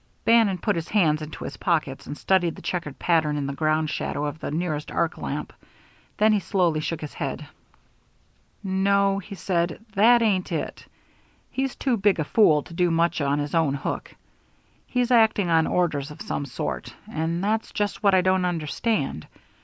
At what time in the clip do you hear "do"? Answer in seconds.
12.73-12.89